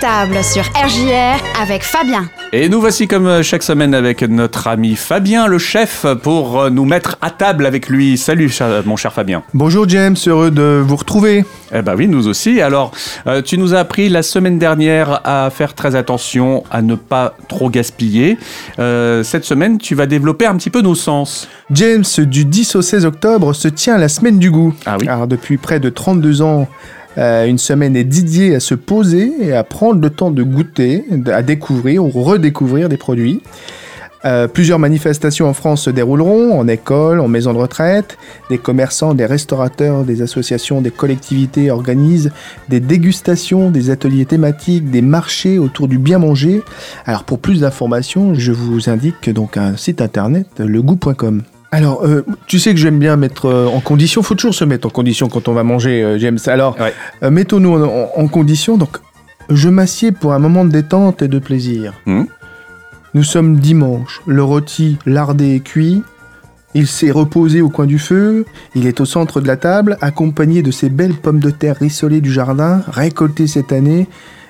[0.00, 2.28] Table sur RJR avec Fabien.
[2.52, 6.70] Et nous voici comme euh, chaque semaine avec notre ami Fabien le chef pour euh,
[6.70, 8.16] nous mettre à table avec lui.
[8.16, 9.42] Salut cher- mon cher Fabien.
[9.52, 11.44] Bonjour James, heureux de vous retrouver.
[11.74, 12.60] Eh ben oui, nous aussi.
[12.60, 12.92] Alors,
[13.26, 17.34] euh, tu nous as appris la semaine dernière à faire très attention à ne pas
[17.48, 18.38] trop gaspiller.
[18.78, 21.48] Euh, cette semaine, tu vas développer un petit peu nos sens.
[21.70, 24.74] James, du 10 au 16 octobre se tient la semaine du goût.
[24.86, 25.08] Ah oui.
[25.08, 26.68] Alors depuis près de 32 ans,
[27.18, 31.04] euh, une semaine est dédiée à se poser et à prendre le temps de goûter,
[31.26, 33.40] à découvrir ou redécouvrir des produits.
[34.24, 38.16] Euh, plusieurs manifestations en France se dérouleront, en école, en maison de retraite.
[38.48, 42.30] Des commerçants, des restaurateurs, des associations, des collectivités organisent
[42.68, 46.62] des dégustations, des ateliers thématiques, des marchés autour du bien manger.
[47.04, 51.42] Alors pour plus d'informations, je vous indique donc un site internet, legout.com.
[51.74, 54.86] Alors, euh, tu sais que j'aime bien mettre euh, en condition, faut toujours se mettre
[54.86, 56.38] en condition quand on va manger, euh, James.
[56.46, 56.92] Alors, Ouais.
[57.24, 58.76] euh, mettons-nous en, en- en condition.
[58.76, 58.98] Donc,
[59.50, 61.92] je m'assieds pour un moment de détente et de plaisir.
[62.06, 62.26] Mhm.
[63.14, 64.22] Nous sommes dimanche.
[64.26, 66.04] Le rôti lardé et cuit.
[66.74, 68.44] Il s'est reposé au coin du feu.
[68.76, 72.20] Il est au centre de la table, accompagné de ses belles pommes de terre rissolées
[72.20, 74.06] du jardin, récoltées cette année,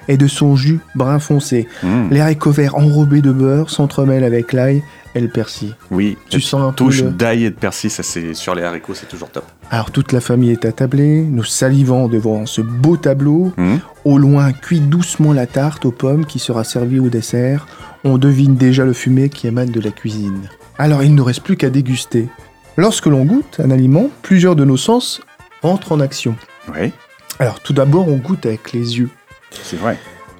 [0.09, 1.67] et de son jus brun foncé.
[1.83, 1.87] Mmh.
[2.11, 4.83] Les haricots verts enrobés de beurre s'entremêlent avec l'ail
[5.15, 5.75] et le persil.
[5.91, 8.63] Oui, Tu sens un peu touche le- d'ail et de persil, ça c'est sur les
[8.63, 9.45] haricots, c'est toujours top.
[9.71, 13.53] Alors toute la famille est attablée, nous salivons devant ce beau tableau.
[13.57, 13.77] Mmh.
[14.05, 17.67] Au loin cuit doucement la tarte aux pommes qui sera servie au dessert.
[18.05, 20.49] On devine déjà le fumet qui émane de la cuisine.
[20.79, 22.29] Alors il ne nous reste plus qu'à déguster.
[22.77, 25.21] Lorsque l'on goûte un aliment, plusieurs de nos sens
[25.63, 26.35] entrent en action.
[26.75, 26.93] Oui,
[27.39, 29.11] Alors tout d'abord on goûte avec les yeux.
[29.51, 29.97] c'est vrai.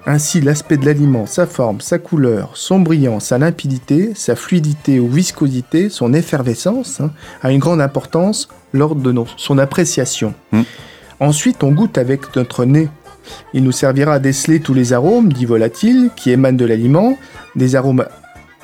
[0.07, 5.07] Ainsi, l'aspect de l'aliment, sa forme, sa couleur, son brillant, sa limpidité, sa fluidité ou
[5.09, 10.35] viscosité, son effervescence, hein, a une grande importance lors de nos- son appréciation.
[10.51, 10.61] Mm.
[11.19, 12.87] Ensuite, on goûte avec notre nez.
[13.55, 17.17] Il nous servira à déceler tous les arômes dits volatiles qui émanent de l'aliment,
[17.55, 18.05] des arômes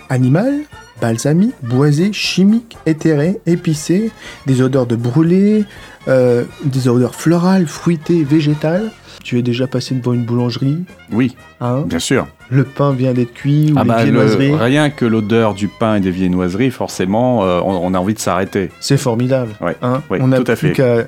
[0.09, 0.61] animaux,
[1.01, 4.11] balsamiques, boisés, chimiques, éthérés, épicés,
[4.45, 5.65] des odeurs de brûlé,
[6.07, 8.91] euh, des odeurs florales, fruitées, végétales.
[9.23, 10.83] Tu es déjà passé devant une boulangerie?
[11.11, 11.83] Oui, Hein?
[11.85, 12.27] Bien sûr.
[12.49, 15.95] le pain vient d'être cuit ou Ah les bah, le- rien que l'odeur du pain
[15.95, 18.71] et des viennoiseries, forcément, euh, on, on a envie de s'arrêter.
[18.79, 19.51] C'est formidable.
[19.61, 20.01] Ouais, hein?
[20.09, 20.71] ouais, on n'a tout à fait.
[20.71, 21.05] qu'à-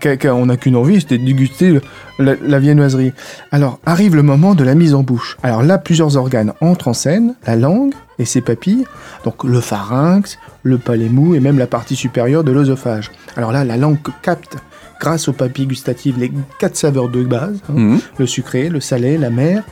[0.00, 1.80] qu'à- qu'à- on n'a qu'une envie, c'était de déguster
[2.18, 3.12] la viennoiserie.
[3.52, 5.36] Alors arrive le moment de la mise en bouche.
[5.42, 8.84] Alors là, plusieurs organes entrent en scène la langue et ses papilles,
[9.24, 13.10] donc le pharynx, le palais mou et même la partie supérieure de l'œsophage.
[13.36, 14.56] Alors là, la langue capte,
[15.00, 17.58] grâce aux papilles gustatives, les quatre saveurs de base.
[17.68, 17.72] hein.
[17.74, 17.98] Mmh.
[18.18, 19.62] le sucré, le salé, la mer,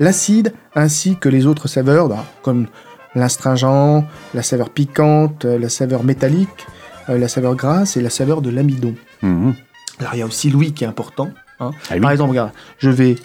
[0.00, 2.66] l'acide, ainsi que les autres saveurs, bah, comme
[3.14, 6.66] l'astringent, la saveur piquante, euh, la saveur métallique,
[7.08, 8.94] euh, la saveur grasse et la saveur de l'amidon.
[9.22, 9.52] Mmh.
[10.00, 11.30] Alors il y a aussi l'ouïe qui est important.
[11.60, 11.70] hein.
[11.90, 12.00] Ah oui.
[12.00, 13.16] Par exemple, regarde, je vais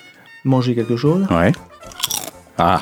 [0.46, 1.26] manger quelque chose.
[1.32, 1.52] Ouais.
[2.58, 2.82] Ah.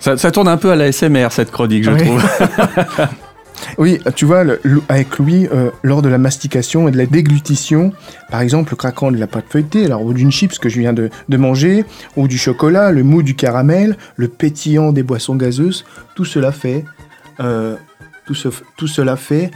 [0.00, 2.04] Ça, ça tourne un peu à la SMR cette chronique, je Oui.
[2.04, 2.24] trouve.
[3.78, 7.92] Oui, tu vois, le- avec l'ouïe, euh, lors de la mastication et de la déglutition,
[8.30, 10.92] par exemple, le craquant de la pâte feuilletée, alors, ou d'une chips que je viens
[10.92, 11.84] de, de manger,
[12.16, 16.84] ou du chocolat, le mou du caramel, le pétillant des boissons gazeuses, tout cela fait,
[17.40, 17.76] euh,
[18.26, 19.50] tout, ce- tout cela fait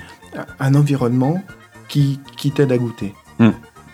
[0.58, 1.42] un environnement
[1.90, 3.14] qui, qui t'aide à goûter.
[3.38, 3.50] Hmm.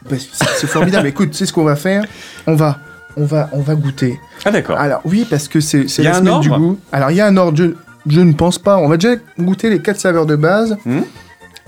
[0.08, 1.08] C'est formidable.
[1.14, 2.04] Écoute, c'est ce qu'on va faire.
[2.46, 2.78] On va,
[3.16, 4.20] on va, on va goûter.
[4.44, 4.78] Ah d'accord.
[4.78, 6.78] Alors oui, parce que c'est la un semaine du ordre goût.
[6.92, 7.74] Alors il y a un ordre, je,
[8.06, 8.76] je ne pense pas.
[8.76, 10.76] On va déjà goûter les quatre saveurs de base.
[10.84, 11.00] Hmm.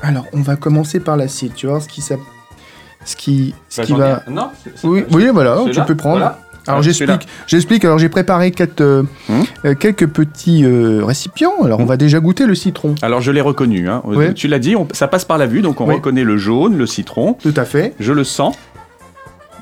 [0.02, 1.54] Alors on va commencer par l'acide.
[1.54, 2.20] Tu vois ce qui, s'app-
[3.04, 4.22] ce qui, ce Bah, qui va.
[4.28, 4.50] Non,
[4.84, 6.18] Oui, oui, voilà, tu peux prendre.
[6.18, 6.38] Voilà.
[6.68, 7.84] Alors Ah, j'explique, j'explique.
[7.84, 9.42] Alors j'ai préparé quatre, euh, Hmm.
[9.64, 11.52] euh, quelques petits euh, récipients.
[11.64, 11.88] Alors on Hmm.
[11.88, 12.94] va déjà goûter le citron.
[13.02, 13.88] Alors je l'ai reconnu.
[13.88, 14.02] Hein.
[14.04, 14.34] Ouais.
[14.34, 16.86] Tu l'as dit, on- ça passe par la vue, donc on reconnaît le jaune, le
[16.86, 17.34] citron.
[17.34, 17.94] Tout à fait.
[17.98, 18.54] Je le sens.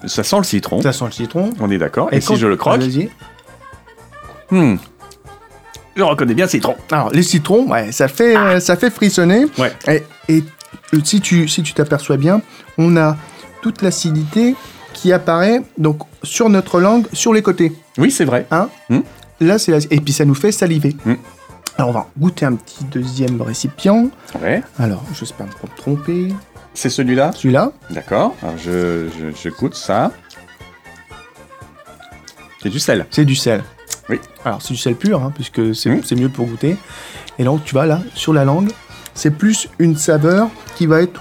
[0.07, 0.83] Ça sent le citron.
[0.83, 1.51] Ça sent le citron.
[1.61, 2.09] On est d'accord.
[2.13, 3.09] Et, si je le croque, Vas-y.
[4.51, 4.77] hmm,
[5.97, 6.75] je reconnais bien le citron.
[6.91, 9.47] Alors les citrons, ouais, ça fait, euh, ça fait frissonner.
[9.59, 9.73] Ouais.
[9.89, 10.45] Et, et,
[11.05, 12.43] si tu si tu t'aperçois bien,
[12.79, 13.17] on a
[13.63, 14.55] toute l'acidité
[15.07, 17.73] qui apparaît donc sur notre langue, sur les côtés.
[17.97, 18.45] Oui, c'est vrai.
[19.39, 20.97] Là, c'est la- et puis ça nous fait saliver.
[21.05, 21.13] Mm.
[21.79, 24.09] Alors on va goûter un petit deuxième récipient.
[24.43, 24.63] Ouais.
[24.81, 26.29] Alors, j'espère pas me tromper.
[26.75, 27.31] C'est celui-là.
[27.37, 27.71] Celui-là.
[27.91, 28.35] D'accord.
[28.43, 30.11] Alors je, je, je goûte ça.
[32.61, 33.07] C'est du sel.
[33.13, 33.63] C'est du sel.
[34.09, 34.19] Oui.
[34.45, 36.01] Alors c'est du sel pur, hein, puisque c'est Mm.
[36.05, 36.77] c'est mieux pour goûter.
[37.39, 38.71] Et donc tu vas là, sur la langue,
[39.15, 41.21] c'est plus une saveur qui va être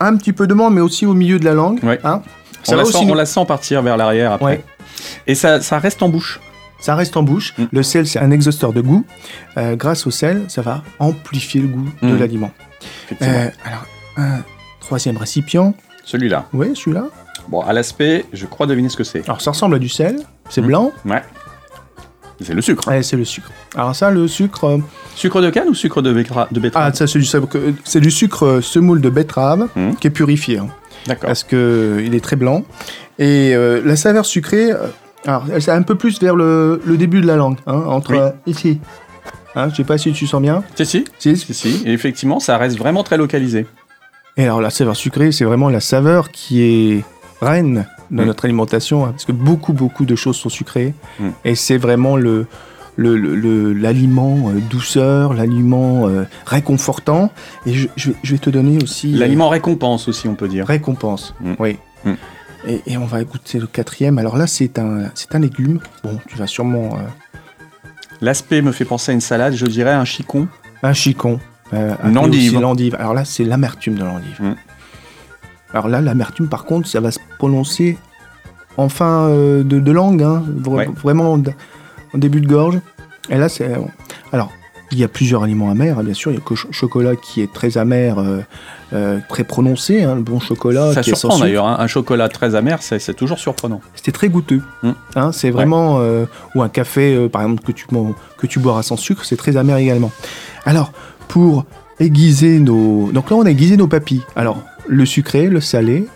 [0.00, 1.82] un petit peu de menthe, mais aussi au milieu de la langue.
[1.82, 1.98] Ouais.
[2.04, 2.20] hein.
[2.62, 4.44] On Ça la, va sent, aussi on nous- la sent partir vers l'arrière après.
[4.46, 4.64] Ouais.
[5.26, 6.40] Et ça, ça reste en bouche.
[6.80, 7.54] Ça reste en bouche.
[7.58, 7.64] Mm.
[7.72, 9.04] Le sel, c'est un exhausteur de goût.
[9.56, 12.18] Euh, grâce au sel, ça va amplifier le goût de Mm.
[12.18, 12.50] l'aliment.
[13.06, 13.34] Effectivement.
[13.34, 13.86] Euh, alors,
[14.16, 14.40] un
[14.80, 15.74] troisième récipient.
[16.04, 16.46] Celui-là.
[16.52, 17.04] Oui, celui-là.
[17.48, 19.24] Bon, à l'aspect, je crois deviner ce que c'est.
[19.24, 20.66] Alors ça ressemble à du sel, c'est Mhm.
[20.68, 21.22] blanc, Ouais.
[22.44, 22.90] C'est le sucre.
[22.92, 23.50] et c'est le sucre.
[23.74, 24.64] Alors ça, le sucre...
[24.64, 24.78] euh,
[25.14, 26.90] Sucre de canne ou sucre de, bécra- de betterave?
[26.92, 29.96] Ah, ça c'est du, sucre- c'est du sucre euh, semoule de betterave Mhm.
[29.96, 30.58] qui est purifié.
[30.58, 30.68] hein.
[31.06, 31.26] D'accord.
[31.28, 31.56] parce que
[31.98, 32.62] euh, il est très blanc.
[33.18, 34.86] Et euh, la saveur sucrée, euh,
[35.26, 38.12] alors elle- c'est un peu plus vers le, le début de la langue, hein, entre
[38.12, 38.18] Oui.
[38.18, 38.80] euh, ici.
[39.54, 40.64] Hein, je sais pas si tu sens bien.
[40.76, 41.04] Si, si.
[41.18, 41.36] Si.
[41.36, 41.82] Si, si.
[41.84, 43.66] Et effectivement, ça reste vraiment très localisé.
[44.38, 47.04] Et alors la saveur sucrée, c'est vraiment la saveur qui est
[47.42, 48.26] reine de Mm.
[48.26, 51.28] notre alimentation, hein, parce que beaucoup beaucoup de choses sont sucrées, Mm.
[51.44, 52.46] et c'est vraiment le
[52.96, 57.30] l'aliment euh, douceur, l'aliment euh, réconfortant.
[57.66, 60.46] Et je, je vais, je vais te donner aussi euh, L'aliment récompense aussi, on peut
[60.48, 60.66] dire.
[60.66, 61.52] Récompense, Mm.
[61.58, 61.78] oui.
[62.04, 62.10] Mm.
[62.68, 64.18] Et, et on va goûter le quatrième.
[64.18, 65.80] Alors là, c'est un, c'est un légume.
[66.04, 66.98] Bon, tu vas sûrement...
[68.20, 70.46] L'aspect me fait penser à une salade, je dirais un chicon.
[70.82, 71.40] un chicon.
[71.72, 72.60] Une endive.
[72.60, 72.94] l'endive.
[73.00, 74.38] Alors là, c'est l'amertume de l'endive.
[75.72, 77.96] Alors là, l'amertume, par contre, ça va se prononcer
[78.76, 80.88] en fin euh, de, de langue, hein, vra- Ouais.
[81.02, 81.42] vraiment en,
[82.14, 82.78] en début de gorge.
[83.30, 83.70] Et là, c'est...
[84.32, 84.50] Alors,
[84.90, 86.30] il y a plusieurs aliments amers, hein, bien sûr.
[86.32, 88.40] Il y a le cho- chocolat qui est très amer, euh,
[88.92, 90.92] euh, très prononcé, hein, le bon chocolat.
[90.92, 91.66] ça qui surprend d'ailleurs.
[91.66, 91.76] hein.
[91.78, 93.80] Un chocolat très amer, c'est toujours surprenant.
[93.94, 94.60] C'était très goûteux.
[94.82, 94.90] Mm.
[95.16, 96.00] Hein, c'est vraiment.
[96.00, 97.86] euh, ou un café, euh, par exemple, que tu,
[98.36, 100.10] que tu boiras sans sucre, c'est très amer également.
[100.66, 100.92] Alors,
[101.28, 101.64] pour
[102.02, 103.10] aiguiser nos.
[103.12, 104.22] Donc là, on a aiguisé nos papilles.
[104.36, 106.06] Alors, le sucré, le salé,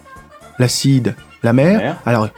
[0.58, 1.76] l'acide, l'amer.
[1.76, 1.96] Amer.
[2.06, 2.28] Alors.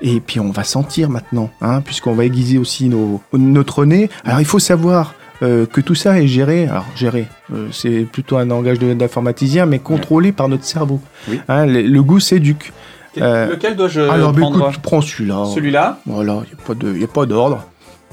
[0.00, 4.08] Et puis on va sentir maintenant, hein, puisqu'on va aiguiser aussi nos, notre nez.
[4.24, 8.36] Alors il faut savoir euh, que tout ça est géré, alors géré, euh, c'est plutôt
[8.36, 11.00] un langage d'informaticien, mais contrôlé par notre cerveau.
[11.28, 11.40] Oui.
[11.48, 12.72] Hein, le, le goût s'éduque.
[13.20, 15.46] Euh, Lequel dois-je alors bah, prendre écoute, je prends celui-là.
[15.52, 16.42] Celui-là Voilà,
[16.80, 17.64] il n'y a pas d'ordre.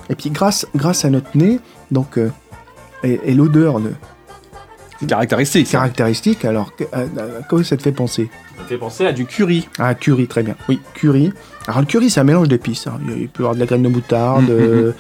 [0.10, 1.60] Et puis grâce, grâce à notre nez,
[1.92, 2.32] donc, euh,
[3.04, 3.94] et, et l'odeur de-
[5.08, 5.68] Caractéristique.
[5.68, 5.72] ça.
[5.80, 8.30] caractéristique, alors à, à quoi ça te fait penser?
[8.58, 9.68] Ça fait penser à du curry.
[9.78, 10.56] Ah, curry, très bien.
[10.70, 11.32] Oui, curry.
[11.68, 12.88] Alors le curry, c'est un mélange d'épices.
[12.88, 13.00] hein.
[13.08, 14.92] Il peut y avoir de la graine de moutarde, Mhm, euh,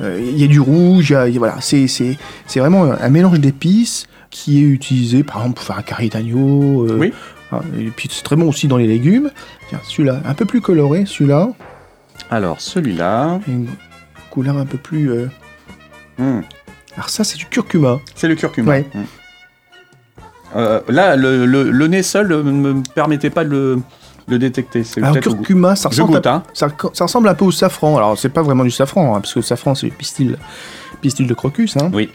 [0.00, 1.56] euh, il y a du rouge, y a- y voilà.
[1.60, 2.16] C'est, c'est,
[2.46, 6.86] c'est vraiment un mélange d'épices qui est utilisé, par exemple, pour faire un curry d'agneau.
[6.88, 7.12] euh, Oui.
[7.52, 9.30] hein, et puis c'est très bon aussi dans les légumes.
[9.68, 11.50] Tiens, celui-là, un peu plus coloré, celui-là.
[12.30, 13.40] Alors, celui-là.
[13.46, 13.68] Une
[14.30, 15.10] couleur un peu plus...
[15.10, 15.26] euh,
[16.96, 18.00] Alors ça, c'est du curcuma.
[18.14, 18.70] C'est le curcuma.
[18.72, 18.86] Ouais.
[20.56, 23.78] Euh, là, le, le- le nez seul ne me permettait pas de le,
[24.28, 24.82] le détecter.
[24.98, 26.42] Alors curcuma, ça ressemble, goûte, hein.
[26.52, 27.96] ça, ça ressemble un peu au safran.
[27.96, 30.36] Alors c'est pas vraiment du safran, hein, parce que le safran c'est le pistil,
[31.00, 31.76] pistil de crocus.
[31.76, 31.90] Hein.
[31.92, 32.10] Oui.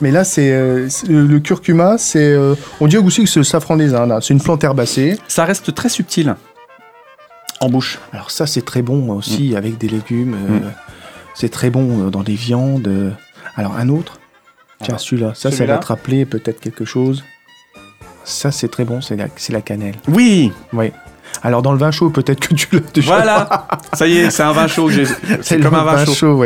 [0.00, 3.76] Mais là, c'est euh, le, curcuma, c'est euh, on dirait aussi que c'est le safran
[3.76, 4.18] des Indes.
[4.22, 5.18] C'est une plante herbacée.
[5.28, 6.34] Ça reste très subtil
[7.60, 8.00] en bouche.
[8.12, 9.56] Alors ça, c'est très bon aussi Mm.
[9.56, 10.34] avec des légumes.
[10.34, 10.58] euh,
[11.34, 12.88] C'est très bon dans des viandes.
[13.56, 14.18] Alors un autre.
[14.82, 15.32] Tiens, celui-là.
[15.34, 17.22] Ça, ça va te rappeler peut-être quelque chose.
[18.24, 19.00] Ça, c'est très bon.
[19.00, 19.94] C'est la, la cannelle.
[20.08, 20.92] Oui, Oui.
[21.42, 23.16] Alors dans le vin chaud, peut-être que tu l'as déjà.
[23.16, 23.66] voilà.
[23.94, 24.88] Ça y est, c'est un vin chaud.
[25.42, 26.40] C'est comme un vin chaud.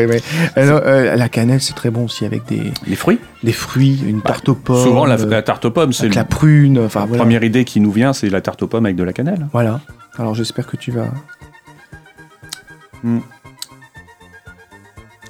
[0.56, 4.22] Alors, euh, la cannelle, c'est très bon aussi avec des, Les fruits des fruits, une
[4.22, 4.82] tarte aux pommes.
[4.82, 6.78] Souvent, la, la tarte aux pommes, c'est la la prune.
[6.78, 7.22] Enfin, voilà.
[7.22, 9.46] première idée qui nous vient, c'est la tarte aux pommes avec de la cannelle.
[9.52, 9.80] Voilà.
[10.16, 11.08] Alors j'espère que tu vas.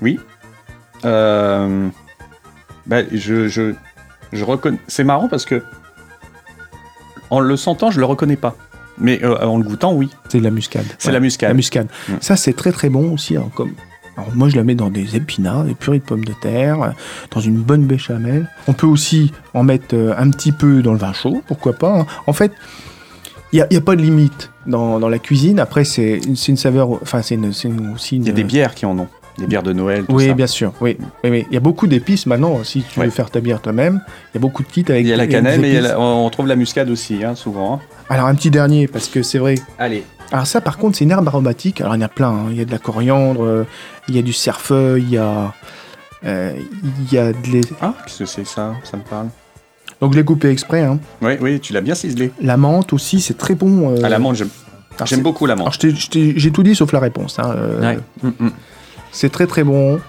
[0.01, 0.19] Oui.
[1.05, 1.89] Euh,
[2.87, 3.75] bah, je, je,
[4.33, 4.79] je reconnais.
[4.87, 5.63] C'est marrant parce que
[7.31, 8.57] en le sentant, je le reconnais pas.
[8.99, 10.11] Mais euh, en le goûtant, oui.
[10.29, 10.85] C'est de la muscade.
[10.99, 11.15] C'est Ouais.
[11.15, 11.51] la muscade.
[11.51, 11.87] La muscade.
[12.09, 12.13] Mm.
[12.21, 13.37] Ça, c'est très très bon aussi.
[13.37, 13.73] hein, comme...
[14.17, 16.89] Alors, moi, je la mets dans des épinards, des purées de pommes de terre, euh,
[17.31, 18.51] dans une bonne béchamel.
[18.67, 22.01] On peut aussi en mettre euh, un petit peu dans le vin chaud, pourquoi pas.
[22.01, 22.07] hein.
[22.27, 22.51] En fait,
[23.53, 25.61] il n'y a, pas de limite dans, dans la cuisine.
[25.61, 26.91] Après, c'est une, saveur.
[27.01, 27.69] Enfin, c'est aussi
[28.17, 28.25] une.
[28.25, 29.09] Il y a des bières qui en ont.
[29.39, 30.35] Des bières de Noël, tout Oui, ça.
[30.35, 30.73] bien sûr.
[30.81, 31.47] Oui, oui, oui.
[31.51, 32.63] Il y a beaucoup d'épices maintenant.
[32.65, 33.07] Si tu Ouais.
[33.07, 34.01] veux faire ta bière toi-même,
[34.33, 35.03] il y a beaucoup de kits avec.
[35.05, 37.75] Il y a la cannelle, mais la- on trouve la muscade aussi, hein, souvent.
[37.75, 37.81] hein.
[38.09, 39.55] Alors un petit dernier parce que c'est vrai.
[39.79, 40.03] Allez.
[40.33, 41.81] Alors ça, par contre, c'est une herbe aromatique.
[41.81, 42.31] Alors il y en a plein.
[42.31, 42.47] hein.
[42.51, 43.65] Il y a de la coriandre, euh,
[44.09, 45.55] il y a du cerfeuil, il y a,
[46.25, 46.53] euh,
[47.07, 48.75] il y a de l'é- Ah, qu'est-ce que c'est ça?
[48.83, 49.29] Ça me parle.
[50.01, 50.83] Donc je l'ai coupé exprès.
[50.83, 50.99] hein.
[51.23, 52.33] Oui, oui, tu l'as bien ciselé.
[52.43, 53.97] La menthe aussi, c'est très bon.
[53.97, 54.43] euh, À la menthe,
[55.05, 55.79] j'aime beaucoup la menthe.
[55.81, 57.39] j'ai tout dit sauf la réponse.
[57.39, 57.53] hein.
[57.57, 57.99] Euh, Ouais.
[58.23, 58.51] Mm, mm.
[59.13, 60.01] C'est très très bon.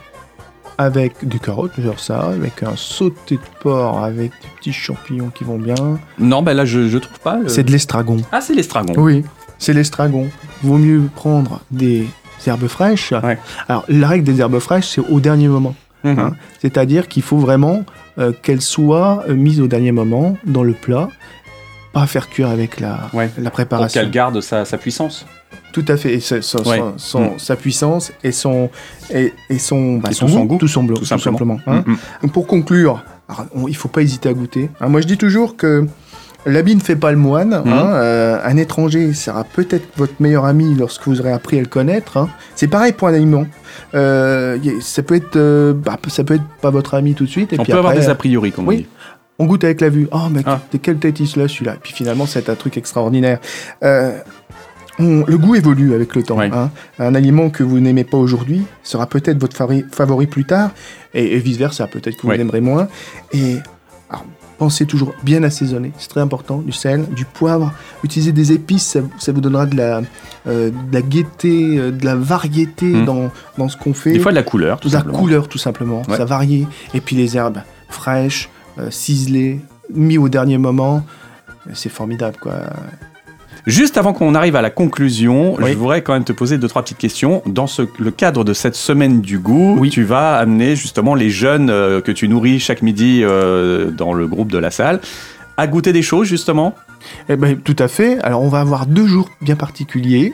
[0.77, 5.44] Avec des carottes, genre ça, avec un sauté de porc, avec des petits champignons qui
[5.44, 5.75] vont bien.
[6.20, 7.38] Non, ben là, je, je trouve pas.
[7.39, 8.15] le- C'est de l'estragon.
[8.32, 8.94] Ah, c'est l'estragon.
[8.96, 9.25] Oui,
[9.58, 10.29] c'est l'estragon.
[10.63, 12.08] Vaut mieux prendre des
[12.48, 13.12] herbes fraîches.
[13.12, 13.38] Ouais.
[13.68, 15.75] Alors, la règle des herbes fraîches, c'est au dernier moment.
[16.06, 16.18] Mhm.
[16.18, 16.36] hein.
[16.62, 17.84] C'est-à-dire qu'il faut vraiment
[18.18, 21.10] euh, qu'elles soient euh, mises au dernier moment dans le plat,
[21.93, 23.29] pas faire cuire avec la, Ouais.
[23.38, 24.01] la Pour préparation.
[24.01, 25.25] qu'elle garde sa, sa puissance.
[25.72, 26.13] Tout à fait.
[26.15, 26.77] Et sa, sa- Ouais.
[26.77, 27.39] son- son- Mm.
[27.39, 28.69] sa puissance et son,
[29.13, 31.60] et, et son, bah, Et son goût, goût, tout, son tout tout simplement.
[31.67, 31.84] hein.
[31.86, 32.29] Mm, mm.
[32.31, 34.69] Pour conclure, alors, on- il faut pas hésiter à goûter.
[34.81, 34.88] hein.
[34.89, 35.86] moi, je dis toujours que
[36.46, 37.53] L'habit ne fait pas le moine.
[37.53, 37.63] hein.
[37.67, 42.15] Euh, un étranger sera peut-être votre meilleur ami lorsque vous aurez appris à le connaître.
[42.15, 42.29] hein.
[42.55, 43.46] C'est pareil pour un aliment.
[43.93, 47.51] Euh, ça peut être, euh, bah, ça peut être pas votre ami tout de suite.
[47.51, 48.77] Et On puis peut avoir des a priori, comme on oui.
[48.77, 48.88] dit.
[49.39, 50.08] On goûte avec la vue.
[50.12, 50.60] Oh, mais Ah.
[50.72, 53.39] de quelle tête là celui-là puis finalement, c'est un truc extraordinaire.
[53.84, 54.17] Euh,
[55.00, 56.38] on- le goût évolue avec le temps.
[56.38, 56.50] Ouais.
[56.53, 56.72] hein.
[57.00, 60.72] Un aliment que vous n'aimez pas aujourd'hui sera peut-être votre favori, favori plus tard,
[61.13, 62.38] et, et vice-versa, peut-être que vous Ouais.
[62.38, 62.88] l'aimerez moins.
[63.31, 63.55] Et
[64.10, 64.25] alors,
[64.58, 67.72] pensez toujours bien assaisonner, c'est très important, du sel, du poivre,
[68.03, 70.01] utilisez des épices, ça, ça vous donnera de la,
[70.48, 73.05] euh, de la gaieté, euh, de la variété Mm.
[73.05, 74.12] dans, dans ce qu'on fait.
[74.12, 75.17] Des fois de la couleur, tout de la simplement.
[75.19, 76.17] couleur tout simplement, Ouais.
[76.17, 76.67] ça varie.
[76.93, 79.59] Et puis les herbes fraîches, euh, ciselées,
[79.93, 81.03] mis au dernier moment,
[81.74, 82.53] c'est formidable quoi.
[83.67, 85.74] Juste avant qu'on arrive à la conclusion, Oui.
[85.74, 87.41] je voudrais quand même te poser deux trois petites questions.
[87.45, 89.89] Dans ce, le cadre de cette semaine du goût, Oui.
[89.89, 94.27] tu vas amener justement les jeunes euh, que tu nourris chaque midi euh, dans le
[94.27, 95.01] groupe de la salle
[95.60, 96.75] à goûter des choses justement.
[97.30, 98.20] Eh ben, tout à fait.
[98.24, 100.34] Alors, on va avoir deux jours bien particuliers.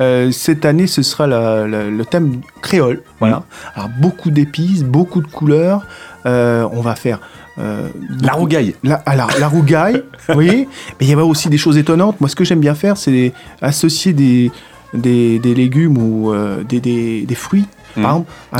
[0.00, 3.02] Euh, cette année, ce sera la- la- le thème créole.
[3.20, 3.44] Voilà.
[3.76, 5.86] Alors, beaucoup d'épices, beaucoup de couleurs.
[6.26, 7.20] Euh, on va faire.
[7.58, 7.88] Euh,
[8.22, 8.74] La rougaille.
[8.82, 10.02] La, alors, la rougaille,
[10.34, 10.66] oui.
[10.98, 12.20] Mais il y a aussi des choses étonnantes.
[12.20, 14.50] Moi, ce que j'aime bien faire, c'est associer des,
[14.94, 17.66] des, des légumes ou euh, des, des, des fruits.
[17.96, 18.02] Mhm.
[18.02, 18.10] Par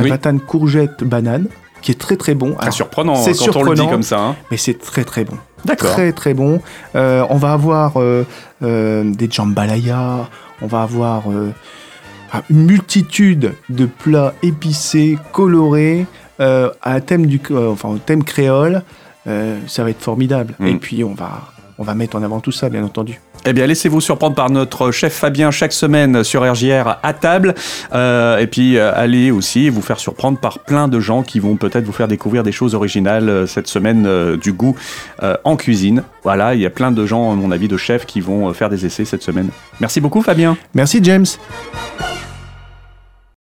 [0.01, 0.39] exemple, un Oui.
[0.47, 1.47] courgettes, banane,
[1.81, 2.55] qui est très très bon.
[2.59, 3.89] Alors, surprenant c'est quand on le dit surprenant.
[3.89, 4.19] comme ça.
[4.19, 4.35] hein.
[4.51, 5.37] mais c'est très très bon.
[5.65, 5.91] D'accord.
[5.91, 6.61] Très très bon.
[6.95, 8.25] Euh, on va avoir euh,
[8.63, 10.29] euh, des jambalaya,
[10.61, 11.23] on va avoir
[12.31, 16.05] ah, une multitude de plats épicés, colorés,
[16.39, 18.83] à thème du, enfin thème créole.
[19.25, 20.55] Ça va être formidable.
[20.59, 20.67] Mm.
[20.67, 23.19] Et puis on va on va mettre en avant tout ça, bien entendu.
[23.43, 27.55] Eh bien, laissez-vous surprendre par notre chef Fabien chaque semaine sur RJR à table.
[27.91, 31.55] Euh, et puis, euh, allez aussi vous faire surprendre par plein de gens qui vont
[31.55, 34.07] peut-être vous faire découvrir des choses originales euh, cette semaine
[34.37, 34.75] du goût
[35.43, 36.03] en cuisine.
[36.23, 38.69] Voilà, il y a plein de gens, à mon avis, de chefs qui vont faire
[38.69, 39.49] des essais cette semaine.
[39.79, 40.55] Merci beaucoup, Fabien.
[40.75, 41.25] Merci James.